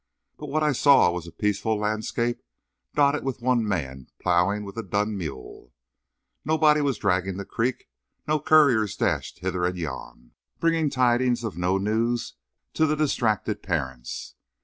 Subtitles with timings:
[0.35, 2.41] But what I saw was a peaceful landscape
[2.95, 5.73] dotted with one man ploughing with a dun mule.
[6.43, 7.87] Nobody was dragging the creek;
[8.27, 12.33] no couriers dashed hither and yon, bringing tidings of no news
[12.73, 14.33] to the distracted parents.